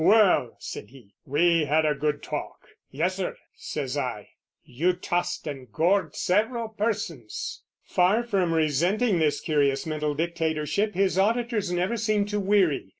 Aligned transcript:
"Well," 0.03 0.55
said 0.57 0.89
he, 0.89 1.13
"we 1.27 1.65
had 1.65 1.85
good 1.99 2.23
talk." 2.23 2.57
"Yes, 2.89 3.17
sir" 3.17 3.37
[says 3.53 3.95
I], 3.95 4.29
"you 4.63 4.93
tossed 4.93 5.45
and 5.45 5.71
gored 5.71 6.15
several 6.15 6.69
persons." 6.69 7.61
Far 7.85 8.23
from 8.23 8.51
resenting 8.51 9.19
this 9.19 9.39
curious 9.39 9.85
mental 9.85 10.15
dictatorship, 10.15 10.95
his 10.95 11.19
auditors 11.19 11.71
never 11.71 11.97
seem 11.97 12.25
to 12.33 12.39
weary. 12.39 12.89